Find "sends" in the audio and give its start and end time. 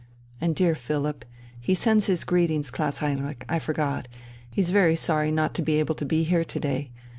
1.75-2.07